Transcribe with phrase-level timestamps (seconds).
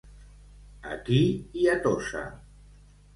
[0.95, 1.19] Aquí
[1.65, 2.25] i a Tossa.